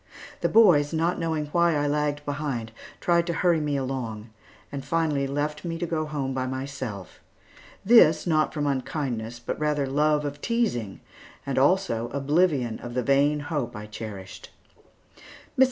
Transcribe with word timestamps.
The 0.39 0.49
boys, 0.49 0.93
not 0.93 1.19
knowing 1.19 1.45
why 1.51 1.75
I 1.75 1.85
lagged 1.85 2.25
behind, 2.25 2.71
tried 2.99 3.27
to 3.27 3.33
hurry 3.35 3.59
me 3.59 3.77
along; 3.77 4.31
and 4.71 4.83
finally 4.83 5.27
left 5.27 5.63
me 5.63 5.77
to 5.77 5.85
go 5.85 6.07
home 6.07 6.33
by 6.33 6.47
myself. 6.47 7.19
This, 7.85 8.25
not 8.25 8.51
from 8.51 8.65
unkindness, 8.65 9.37
but 9.39 9.59
rather 9.59 9.85
love 9.85 10.25
of 10.25 10.41
teasing, 10.41 11.01
and 11.45 11.59
also 11.59 12.09
oblivion 12.13 12.79
of 12.79 12.95
the 12.95 13.03
vain 13.03 13.41
hope 13.41 13.75
I 13.75 13.85
cherished. 13.85 14.49
Mrs. 15.59 15.59